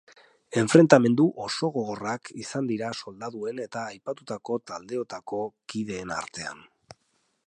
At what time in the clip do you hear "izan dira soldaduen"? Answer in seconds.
2.45-3.63